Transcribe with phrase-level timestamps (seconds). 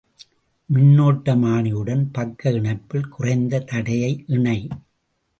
[0.69, 4.57] மின்னோட்டமானியுடன் பக்க இணைப்பில் குறைந்த தடையை இணை.